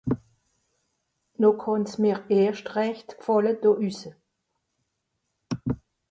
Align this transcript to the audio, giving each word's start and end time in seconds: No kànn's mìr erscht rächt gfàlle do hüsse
No 1.41 1.49
kànn's 1.61 1.93
mìr 2.01 2.19
erscht 2.39 2.67
rächt 2.75 3.09
gfàlle 3.19 3.51
do 3.61 3.71
hüsse 3.81 4.11